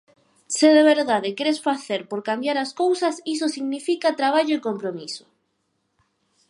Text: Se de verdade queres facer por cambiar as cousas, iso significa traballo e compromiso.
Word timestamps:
Se 0.57 0.67
de 0.77 0.83
verdade 0.91 1.35
queres 1.37 1.59
facer 1.67 2.01
por 2.09 2.19
cambiar 2.29 2.57
as 2.59 2.71
cousas, 2.81 3.15
iso 3.35 3.45
significa 3.55 4.17
traballo 4.19 4.53
e 4.55 4.63
compromiso. 4.67 5.25